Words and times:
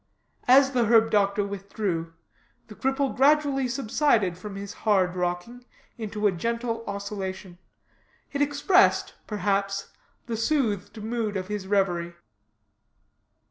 As 0.47 0.71
the 0.71 0.85
herb 0.85 1.11
doctor 1.11 1.45
withdrew, 1.45 2.13
the 2.69 2.73
cripple 2.75 3.15
gradually 3.15 3.67
subsided 3.67 4.35
from 4.35 4.55
his 4.55 4.73
hard 4.81 5.15
rocking 5.15 5.63
into 5.95 6.25
a 6.25 6.31
gentle 6.31 6.83
oscillation. 6.87 7.59
It 8.33 8.41
expressed, 8.41 9.13
perhaps, 9.27 9.91
the 10.25 10.37
soothed 10.37 10.99
mood 11.03 11.37
of 11.37 11.49
his 11.49 11.67
reverie. 11.67 12.15